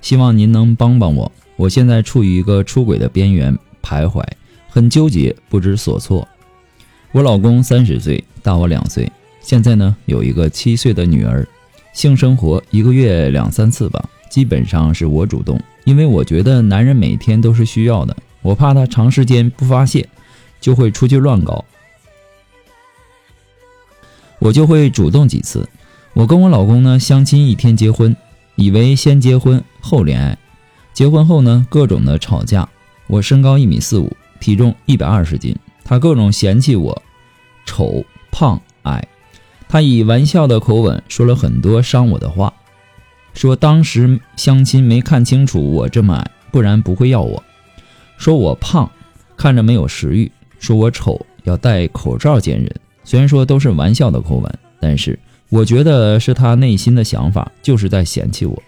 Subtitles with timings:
[0.00, 4.22] 希望您能帮帮我，我现在处于一个出轨的边缘徘徊，
[4.68, 6.26] 很纠结，不知所措。
[7.12, 9.10] 我老公三十岁，大我两岁，
[9.40, 11.46] 现在呢有一个七岁的女儿，
[11.92, 20.08] 性生活一个月两三次吧，基本上是我主动，因为我觉得男人每天都是需要的，我怕他长时间不发泄，
[20.60, 21.64] 就会出去乱搞，
[24.38, 25.68] 我就会主动几次。
[26.12, 28.16] 我跟我老公呢相亲一天结婚。
[28.58, 30.36] 以为先结婚后恋爱，
[30.92, 32.68] 结婚后呢，各种的吵架。
[33.06, 37.00] 我身高一米四五，体重一百二十斤，他各种嫌弃我
[37.64, 39.06] 丑、胖、矮。
[39.68, 42.52] 他以玩笑的口吻说了很多伤我的话，
[43.32, 47.40] 说当时相亲没看清楚我这么矮，不然不会要我。
[48.16, 48.90] 说我胖，
[49.36, 50.32] 看着没有食欲。
[50.58, 52.74] 说我丑，要戴口罩见人。
[53.04, 55.16] 虽然说都是玩笑的口吻，但是。
[55.50, 58.62] 我觉得是他内心的想法，就是在嫌弃我。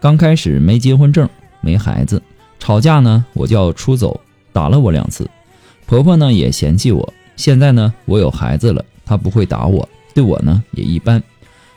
[0.00, 1.28] 刚开始没结婚证，
[1.60, 2.22] 没孩子，
[2.58, 4.20] 吵架呢，我就要出走，
[4.52, 5.28] 打了我两次。
[5.86, 7.12] 婆婆呢也嫌弃我。
[7.36, 11.22] 现在呢，我有孩子了，她不会打我，对我呢也一般。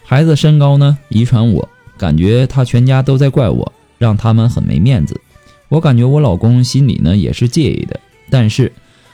[0.04, 1.68] 孩子身高呢遗传我，
[1.98, 5.20] 感觉他全家都在怪我，让他们很没面子。
[5.68, 8.00] 我感觉我老公心里呢也是介意的，
[8.30, 8.72] 但是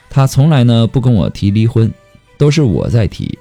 [0.09, 1.91] 他从来呢不跟我提离婚，
[2.38, 3.40] 都是我在提。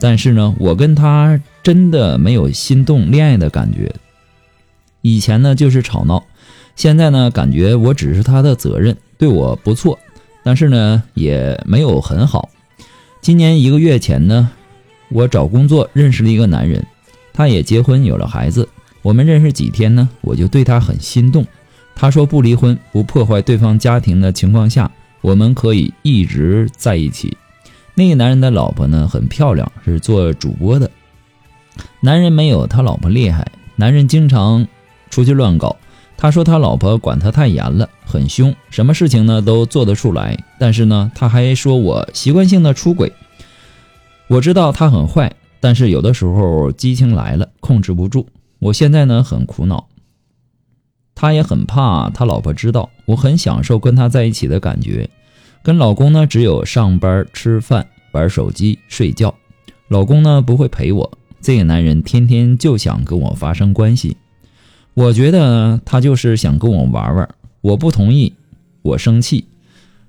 [0.00, 3.94] 但是呢，我跟他真的没有心动恋爱的感觉。
[5.00, 6.24] 以前呢就是吵闹，
[6.76, 9.98] 现在呢感觉我只是他的责任，对我不错，
[10.42, 12.48] 但是呢也没有很好。
[13.20, 14.50] 今年一个月前呢，
[15.08, 16.84] 我找工作认识了一个男人，
[17.32, 18.68] 他也结婚有了孩子。
[19.02, 21.46] 我们认识几天呢，我就对他很心动。
[21.94, 24.90] 他说不离婚，不破坏对方家庭的情况下，
[25.20, 27.36] 我们可以一直在一起。
[27.94, 30.90] 那个男人的老婆呢，很漂亮，是做主播的。
[32.00, 33.46] 男人没有他老婆厉害，
[33.76, 34.66] 男人经常
[35.10, 35.76] 出去乱搞。
[36.16, 40.38] 他说他老婆管他太严了，很凶，什么事情呢都做得出来。
[40.58, 43.12] 但是呢，他还说我习惯性的出轨。
[44.28, 48.28] 我知道他很坏，但是有的时候激情来了，控制不住。
[48.60, 49.88] 我现在呢很苦恼，
[51.14, 52.88] 他也很怕他老婆知道。
[53.06, 55.08] 我很享受跟他在一起的感觉。
[55.64, 59.34] 跟老公呢，只有上班、吃饭、玩手机、睡觉。
[59.88, 61.10] 老公呢不会陪我，
[61.40, 64.14] 这个男人天天就想跟我发生关系。
[64.92, 67.26] 我觉得他就是想跟我玩玩。
[67.62, 68.30] 我不同意，
[68.82, 69.46] 我生气，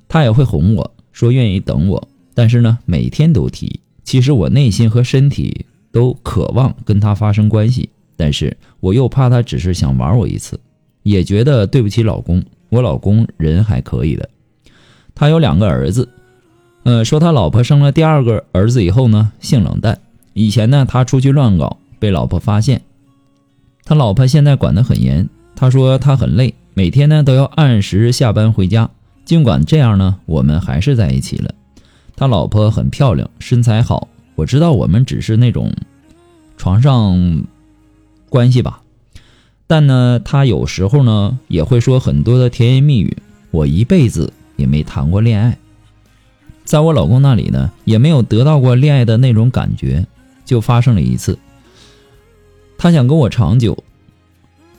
[0.09, 3.79] 他也会哄我说愿意等我，但是呢每天都提。
[4.03, 7.87] 其实我内心和身体都渴望跟他发生关系，
[8.17, 10.59] 但是我又怕他只是想玩我一次，
[11.03, 12.43] 也觉得对不起老公。
[12.67, 14.29] 我老公人还可以的。
[15.15, 16.09] 他有两个儿子，
[16.83, 19.97] 呃，说他老婆生了第二个儿子以后呢，性冷淡。
[20.33, 22.81] 以前呢，他出去乱搞，被老婆发现，
[23.85, 25.29] 他老婆现在管得很严。
[25.55, 28.89] 他说他很累，每天呢都要按时下班回家。
[29.23, 31.55] 尽管这样呢，我们还是在一起了。
[32.17, 34.09] 他老婆很漂亮，身材好。
[34.35, 35.73] 我知道我们只是那种
[36.57, 37.45] 床上
[38.27, 38.81] 关系吧，
[39.65, 43.17] 但呢，他有时候呢也会说很多的甜言蜜语。
[43.51, 44.33] 我一辈子。
[44.55, 45.57] 也没谈过恋爱，
[46.63, 50.05] 在我老公那里呢，也没有得到过恋爱的那种感觉，
[50.45, 51.37] 就发生了一次。
[52.77, 53.83] 他想跟我长久，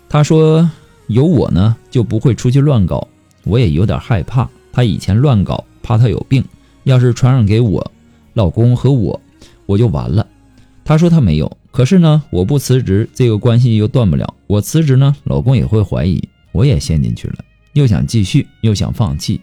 [0.09, 0.71] 他说
[1.07, 3.09] 有我呢就不会出去乱搞，
[3.45, 4.49] 我也有点害怕。
[4.73, 6.45] 他以前乱搞，怕他有病，
[6.85, 7.93] 要是传染给我
[8.35, 9.21] 老公和我，
[9.65, 10.27] 我就完了。
[10.85, 14.35] 他说他没有，可是呢，我不辞职，这个关系又断不了。
[14.47, 17.37] 我辞职呢，老公也会怀疑，我也陷进去了，
[17.73, 19.41] 又想继续，又想放弃。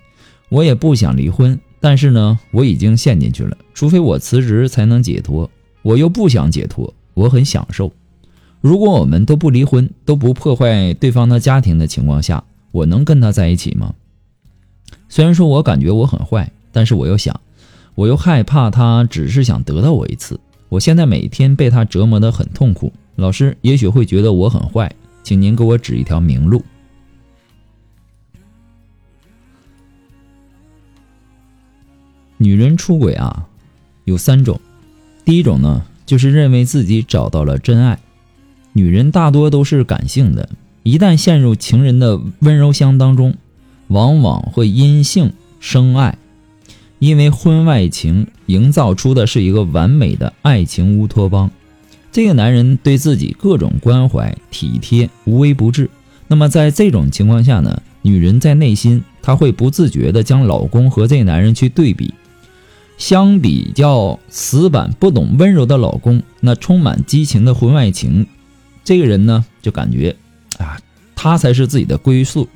[0.54, 3.58] 我也不想离婚，但是呢，我已经陷进去了。
[3.74, 5.50] 除非我辞职才能解脱。
[5.82, 7.92] 我又不想解脱，我很享受。
[8.62, 13.96] 如果我们都不离婚，都不破坏对方的家庭的情况下，我能跟他在一起吗？
[15.10, 17.42] 虽然说我感觉我很坏，但是我又想，
[17.96, 20.40] 我又害怕他只是想得到我一次。
[20.70, 22.94] 我现在每天被他折磨得很痛苦。
[23.16, 26.64] 老师也许会觉得我很坏，请您给我指一条明路。
[32.44, 33.46] 女人出轨啊，
[34.04, 34.60] 有三种。
[35.24, 37.98] 第一种呢，就是认为自己找到了真爱。
[38.74, 40.50] 女人大多都是感性的，
[40.84, 43.36] 一旦陷入情人的温柔乡当中，
[43.88, 45.32] 往往会因性
[45.62, 46.18] 生爱，
[47.00, 51.50] 因为婚外情营造出的是一个完美的爱情乌托邦。
[52.12, 55.90] 这个男人对自己各种关怀体贴，无微不至。
[56.28, 62.14] 那么在这种情况下呢，女人在内心，她会不自觉地将老公和这个男人去对比。
[63.04, 68.26] 相比较死板不懂温柔的老公，那充满激情的婚外情，
[68.82, 70.16] 这个人呢就感觉
[70.58, 70.80] 啊，
[71.14, 72.48] 他才是自己的归宿，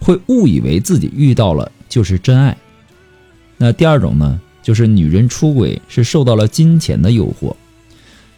[0.00, 2.56] 会误以为自己遇到了就是真爱。
[3.58, 7.54] 那第二种呢，就是女人出轨是受到了金钱的诱惑，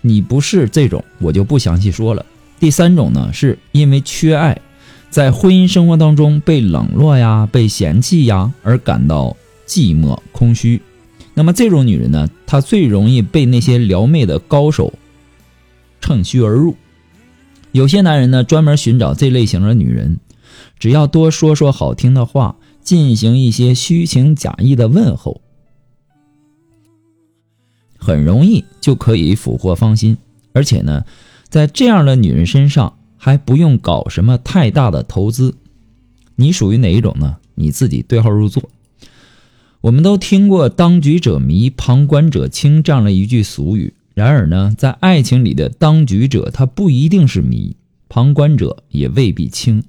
[0.00, 2.26] 你不是这种，我就不详细说了。
[2.58, 4.61] 第三种呢，是因为缺爱，
[5.08, 9.37] 在婚姻生活当中被冷落呀、被嫌弃呀而感到
[9.69, 10.82] 寂寞空虚。
[11.38, 14.93] 那么这种女人呢，她最容易被那些撩妹的高手
[16.00, 16.75] 趁虚而入。
[17.70, 20.19] 有些男人呢，专门寻找这类型的女人，
[20.81, 25.40] 只要多说说好听的话，进行一些虚情假意的问候，
[27.96, 30.19] 很容易就可以俘获芳心。
[30.52, 31.05] 而且呢，
[31.49, 35.55] 在这样的女人身上还不用搞什么太大的投资。
[36.34, 37.37] 你属于哪一种呢？
[37.55, 38.69] 你自己对号入座。
[39.81, 43.95] 我们都听过“当局者迷，旁观者清”这样的一句俗语。
[44.13, 47.77] 然而呢，在爱情里的当局者，他不一定是迷，
[48.09, 49.85] 旁观者也未必清。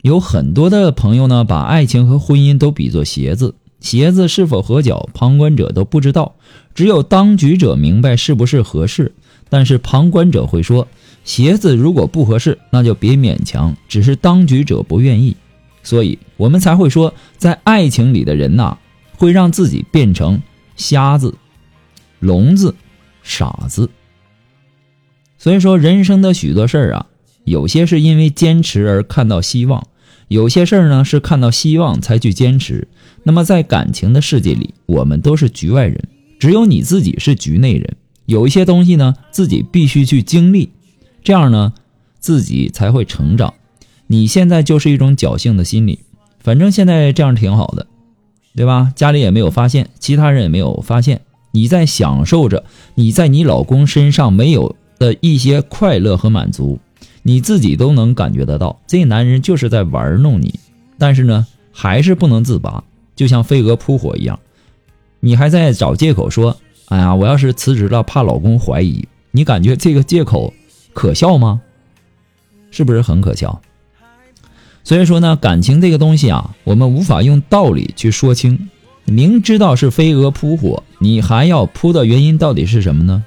[0.00, 6.36] 有很多的朋友呢，把爱情和婚姻都比作鞋子，鞋子是否合脚，旁观者都不知道，
[6.74, 9.12] 只有当局者明白是不是合适。
[9.50, 10.88] 但是旁观者会说，
[11.24, 15.36] 鞋子如果不合适，那就别勉强，只是当局者不愿意。
[15.82, 18.78] 所以我们才会说，在爱情里的人呐。
[19.18, 20.40] 会让自己变成
[20.76, 21.34] 瞎子、
[22.20, 22.74] 聋子、
[23.22, 23.90] 傻子。
[25.36, 27.06] 所以说，人生的许多事儿啊，
[27.44, 29.86] 有些是因为坚持而看到希望，
[30.28, 32.88] 有些事儿呢是看到希望才去坚持。
[33.24, 36.02] 那么在感情的世界里，我们都是局外人，
[36.38, 37.96] 只有你自己是局内人。
[38.26, 40.70] 有一些东西呢，自己必须去经历，
[41.24, 41.72] 这样呢，
[42.20, 43.54] 自己才会成长。
[44.06, 46.00] 你现在就是一种侥幸的心理，
[46.40, 47.86] 反正现在这样挺好的。
[48.58, 48.92] 对吧？
[48.96, 51.20] 家里也没有发现，其他人也没有发现，
[51.52, 52.64] 你在享受着
[52.96, 56.80] 你在你老公身上没有的一些快乐和满足，
[57.22, 58.80] 你自己都能感觉得到。
[58.88, 60.58] 这男人就是在玩弄你，
[60.98, 62.82] 但是呢，还是不能自拔，
[63.14, 64.40] 就像飞蛾扑火一样。
[65.20, 66.56] 你还在找借口说
[66.90, 70.52] ：“哎呀，我要是辞职了，怕老公怀疑。”你感觉这个借口
[70.92, 71.60] 可笑吗？
[72.72, 73.62] 是不是很可笑？
[74.88, 78.70] 所以说呢，感情这个东西啊，我们无法用道理去说清。
[79.04, 83.22] 明知道是飞蛾扑火，你还要扑的原因到底是什么呢？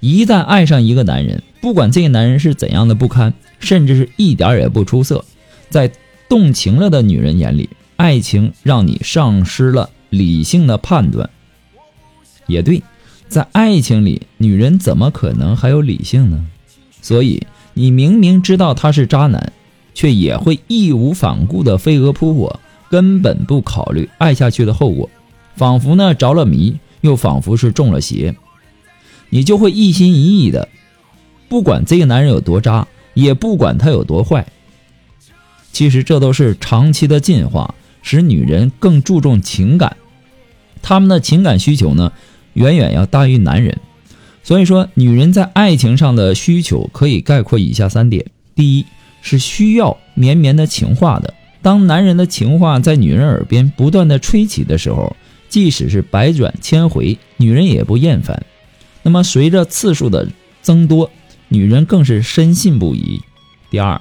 [0.00, 5.22] 一旦爱上一个男人，不管这个男人是怎样的不堪，甚至是一点也不出色，
[5.68, 5.92] 在
[6.26, 11.28] 动情了的女人眼里，爱情让你丧失了理性的判断。
[12.46, 12.82] 也对，
[13.28, 16.46] 在爱情里，女人怎么可能还有理性呢？
[17.02, 19.52] 所以，你明明知道他是渣男。
[19.94, 25.10] 却也会义无反顾的飞蛾扑火，根本不考虑爱下去的后果，
[25.56, 28.34] 仿佛呢着了迷，又仿佛是中了邪。
[29.30, 30.68] 你就会一心一意的，
[31.48, 34.46] 不管这个男人有多渣，也不管他有多坏。
[35.72, 39.96] 其实这都是长期的进化，使女人更注重情感，
[40.82, 42.12] 她们的情感需求呢，
[42.52, 43.80] 远远要大于男人。
[44.42, 48.84] 所以说，女人在爱情上的需求可以概括以下三点：第一。
[49.22, 51.32] 是需要绵绵的情话的。
[51.62, 55.16] 当男人的情话在女人耳边不断的吹起的时候，
[55.48, 58.44] 即使是百转千回，女人也不厌烦。
[59.02, 60.28] 那么随着次数的
[60.60, 61.10] 增多，
[61.48, 63.20] 女人更是深信不疑。
[63.70, 64.00] 第二，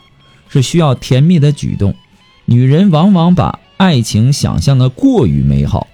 [0.50, 1.94] 是需要甜蜜的举动。
[2.46, 5.88] 女人往往把爱情想象的过于美好，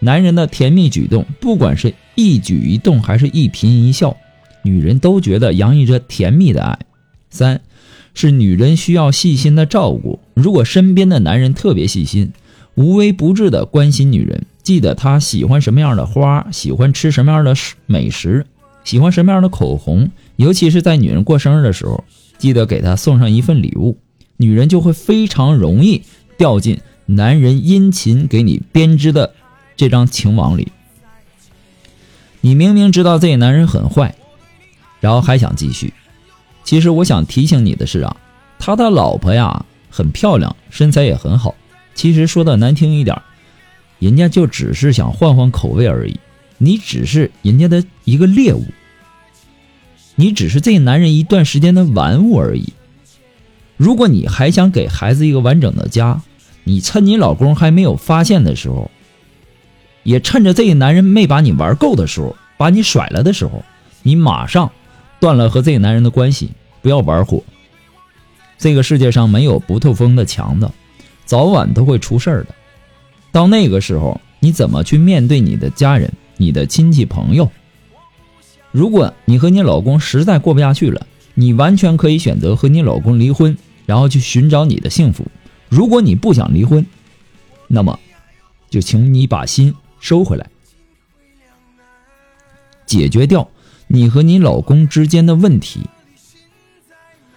[0.00, 4.16] 男人的甜蜜举动，不管是一举一动还是一颦一笑，
[4.62, 6.78] 女人都觉得洋溢着甜蜜的爱。
[7.30, 7.60] 三。
[8.16, 10.18] 是女人需要细心的照顾。
[10.34, 12.32] 如果身边的男人特别细心、
[12.74, 17.54] 无微不至的关心女人，记得他喜欢什么样的花，喜欢吃什么样的
[17.84, 18.46] 美食，
[18.84, 22.04] 喜欢什么样的口红，尤其是在女人过生日的时候，
[22.38, 23.98] 记得给她送上一份礼物，
[24.38, 26.02] 女人就会非常容易
[26.38, 29.34] 掉进男人殷勤给你编织的
[29.76, 30.72] 这张情网里。
[32.40, 34.14] 你明明知道这个男人很坏，
[35.00, 35.92] 然后还想继续。
[36.66, 38.16] 其实我想提醒你的是啊，
[38.58, 41.54] 他的老婆呀很漂亮，身材也很好。
[41.94, 43.22] 其实说的难听一点，
[44.00, 46.18] 人家就只是想换换口味而已。
[46.58, 48.64] 你只是人家的一个猎物，
[50.16, 52.72] 你只是这男人一段时间的玩物而已。
[53.76, 56.20] 如果你还想给孩子一个完整的家，
[56.64, 58.90] 你趁你老公还没有发现的时候，
[60.02, 63.64] 也趁着这个男人没把你玩够的时候，把你甩了的时候，
[64.02, 64.72] 你马上
[65.20, 66.50] 断了和这个男人的关系，
[66.82, 67.42] 不要玩火。
[68.58, 70.72] 这个世界上没有不透风的墙的，
[71.24, 72.54] 早晚都会出事儿的。
[73.32, 76.12] 到那个时候，你怎么去面对你的家人？
[76.38, 77.50] 你的亲戚朋友，
[78.70, 83.56] 如果你和你老公实在过不下去了，你完全可以选择和你老公离婚，
[83.86, 85.26] 然后去寻找你的幸福。
[85.70, 86.86] 如果你不想离婚，
[87.68, 87.98] 那么
[88.68, 90.46] 就请你把心收回来，
[92.84, 93.48] 解决掉
[93.86, 95.80] 你和你老公之间的问题。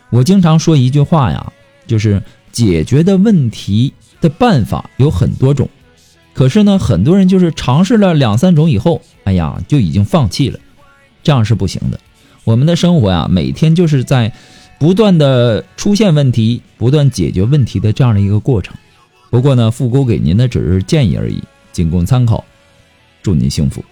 [0.10, 1.54] 我经常说一句话呀，
[1.86, 5.70] 就是解决的问题的办法有很多种。
[6.34, 10.60] 可是呢，很多人就是尝试了两三种以后，哎呀，就已经放弃了，
[11.22, 12.00] 这样是不行的。
[12.44, 14.34] 我们的生活呀，每天就是在
[14.80, 18.76] 不断的出现问题、不断解决问题的这样的一个过程。
[19.30, 22.44] 不过呢，复古给您的只是建议而已，仅供参考。
[23.22, 23.84] 祝您幸福。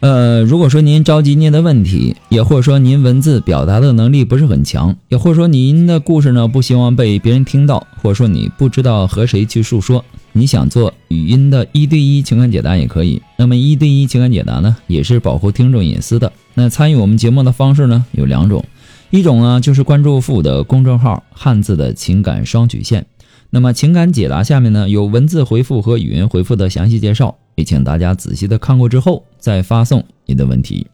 [0.00, 13.20] 呃，如果说您着急您的问题，也或者说您文字表达的能力不是很强，也或者说您的故事呢不希望被别人听到，或者说你不知道和谁去诉说，你想做语音的一对一情感解答也可以。
[13.36, 16.32] 那么一对一情感解答呢，也是保护听众隐私的。
[16.54, 18.64] 那参与我们节目的方式呢有两种，
[19.10, 23.06] 一种呢就是关注付的公众号“汉字的情感双曲线”，
[23.50, 27.36] 那么情感解答下面呢有文字回复和语音回复的详细介绍。
[27.54, 30.86] 也请大家仔细的看过之后再发送你的问题。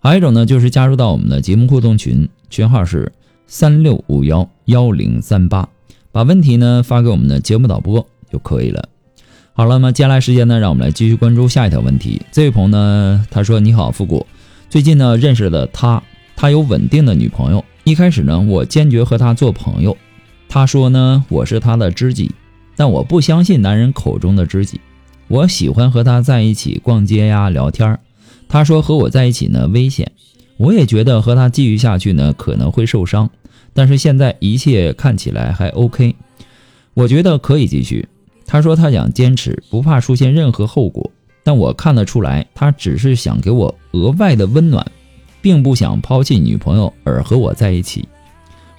[0.00, 3.10] 还有一种呢，就是加入到我们的节目互动群，群号是
[3.46, 5.66] 三六五幺幺零三八，
[6.10, 8.88] 把问题呢发给我们的节目导播就可以了。
[9.54, 12.20] 好了，那么接下来时间呢，让我们来继续关注下一条问题。
[12.32, 14.26] 这位朋友呢，他说：“你好，复古，
[14.68, 16.02] 最近呢认识了他，
[16.42, 17.64] 他有稳定的女朋友。
[17.84, 19.96] 一开始呢，我坚决和他做朋友。
[20.48, 22.32] 他说呢，我是他的知己，
[22.74, 24.80] 但我不相信男人口中的知己。”
[25.30, 27.96] 我喜欢和他在一起逛街呀，聊天
[28.48, 30.10] 他说和我在一起呢危险，
[30.56, 33.30] 我也觉得和他继续下去呢可能会受伤。
[33.72, 36.16] 但是现在一切看起来还 OK，
[36.94, 38.08] 我觉得可以继续。
[38.44, 41.08] 他说他想坚持，不怕出现任何后果。
[41.44, 44.84] 但我看得出来，他只是想给我额外的温暖，
[45.42, 48.08] 并不想抛弃女朋友而和我在一起。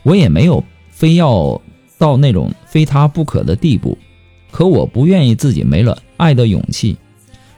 [0.01, 1.61] 我也没有非要
[1.99, 3.95] 到那种非他不可的地步。
[4.49, 6.95] 可我不愿意自己没了爱的勇气，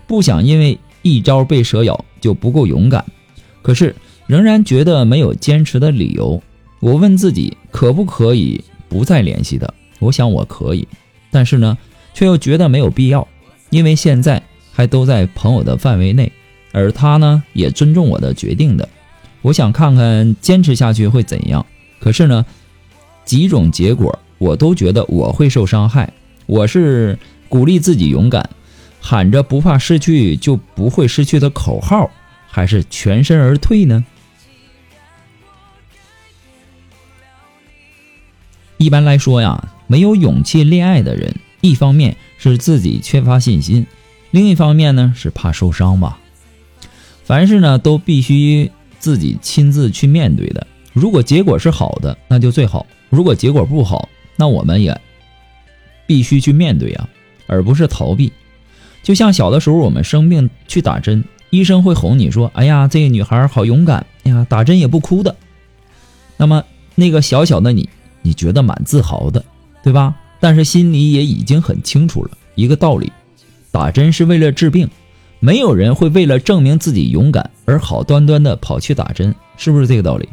[0.08, 3.04] 不想因为一招被蛇咬就不够勇敢，
[3.62, 3.94] 可是
[4.28, 6.42] 仍然觉得没有坚持的理由。
[6.80, 9.74] 我问自己可不可以不再联系的？
[10.00, 10.88] 我想我可以，
[11.32, 11.78] 但是呢，
[12.14, 13.28] 却又觉得没有必要，
[13.72, 16.32] 因为现在还都在朋友的范围内，
[16.72, 18.88] 而他呢也尊重我的决定的。
[19.46, 21.64] 我想看看坚持下去会怎样，
[22.00, 22.44] 可是呢，
[23.26, 26.12] 几种结果我都觉得我会受伤害。
[26.48, 28.50] 我是鼓励自己勇敢，
[29.00, 32.10] 喊着不怕失去就不会失去的口号，
[32.48, 34.04] 还是全身而退呢？
[38.78, 43.86] 一般来说呀，没有勇气恋爱的人，一方面是自己缺乏信心，
[44.32, 46.18] 另一方面呢是怕受伤吧。
[47.24, 48.72] 凡事呢都必须
[49.06, 50.66] 自己亲自去面对的。
[50.94, 55.00] 如果结果是好的，那就最好；如果结果不好，那我们也。
[56.08, 57.08] 必须去面对啊，
[57.46, 58.34] 而不是逃避。
[59.04, 65.36] 就像小的时候，我们生病去打针，医生会哄你说：“哎呀，这个女孩好勇敢，哎呀，打针也不哭的。”
[66.38, 66.64] 那么
[66.96, 67.88] 那个小小的你，
[68.24, 69.46] 你觉得蛮自豪的，
[69.84, 70.16] 对吧？
[70.40, 73.12] 但是心里也已经很清楚了一个道理：
[73.72, 74.90] 打针是为了治病，
[75.46, 80.28] 没有人会为了证明自己勇敢而好端端的跑去打针，是不是这个道理？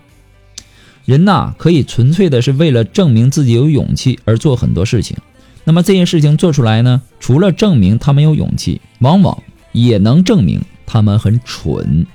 [1.04, 5.18] 人呐，可以纯粹的是为了证明自己有勇气而做很多事情。
[5.64, 9.42] 那么这件事情做出来呢，除了证明他们有勇气，往往
[9.72, 12.06] 也能证明他们很蠢。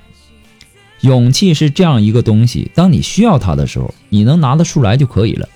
[1.02, 5.48] 勇气是这样一个东西，当你需要它的时候，你能拿得出来就可以了。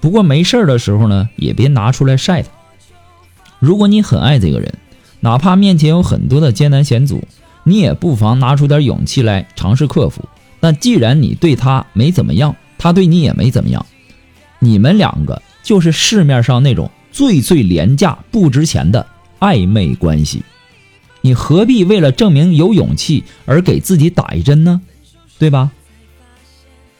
[0.00, 2.48] 不过没事儿的时候呢，也别拿出来晒它。
[3.60, 4.74] 如果你很爱这个人，
[5.20, 7.22] 哪怕面前有很多的艰难险阻，
[7.64, 10.24] 你也不妨拿出点勇气来尝试克服。
[10.60, 13.84] 但既然你对他没怎么样，他对你也没怎么样，
[14.58, 19.06] 你们两个就是市面上那种最最廉价、不值钱的
[19.38, 20.42] 暧昧关系。
[21.22, 24.80] 你何必为了证明有勇气而给自己打一针呢？
[25.38, 25.70] 对吧？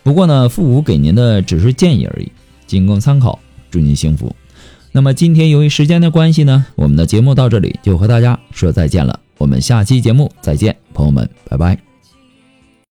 [0.02, 2.30] 不过呢，父母给您的只是建议而已，
[2.66, 3.38] 仅供参考。
[3.70, 4.34] 祝您幸福。
[4.92, 9.20] 那么今天由于时间的关系呢，我们的节目到这里就和大家说再见了。
[9.38, 11.89] 我们下期节目再见，朋友们，拜拜。